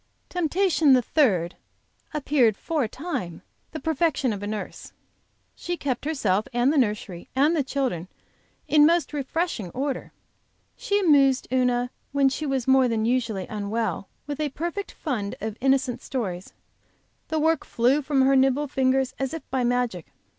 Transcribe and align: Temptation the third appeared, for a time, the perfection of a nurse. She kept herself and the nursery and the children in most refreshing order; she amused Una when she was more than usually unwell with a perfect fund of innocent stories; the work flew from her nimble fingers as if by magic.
Temptation 0.29 0.93
the 0.93 1.03
third 1.03 1.53
appeared, 2.11 2.57
for 2.57 2.83
a 2.85 2.89
time, 2.89 3.43
the 3.71 3.79
perfection 3.79 4.33
of 4.33 4.41
a 4.41 4.47
nurse. 4.47 4.93
She 5.55 5.77
kept 5.77 6.05
herself 6.05 6.47
and 6.51 6.73
the 6.73 6.77
nursery 6.79 7.29
and 7.35 7.55
the 7.55 7.63
children 7.63 8.07
in 8.67 8.87
most 8.87 9.13
refreshing 9.13 9.69
order; 9.75 10.11
she 10.75 10.99
amused 10.99 11.47
Una 11.53 11.91
when 12.13 12.29
she 12.29 12.47
was 12.47 12.67
more 12.67 12.87
than 12.87 13.05
usually 13.05 13.45
unwell 13.47 14.07
with 14.25 14.39
a 14.39 14.49
perfect 14.49 14.91
fund 14.91 15.35
of 15.39 15.55
innocent 15.61 16.01
stories; 16.01 16.53
the 17.27 17.37
work 17.37 17.63
flew 17.63 18.01
from 18.01 18.23
her 18.23 18.35
nimble 18.35 18.67
fingers 18.67 19.13
as 19.19 19.35
if 19.35 19.47
by 19.51 19.63
magic. 19.63 20.07